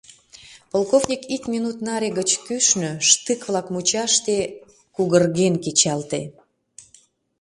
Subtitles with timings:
[0.71, 4.37] Полковник ик минут наре гыч кӱшнӧ, штык-влак мучаште,
[4.95, 6.21] кугырген кечалте.